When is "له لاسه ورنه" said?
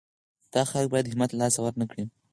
1.31-1.85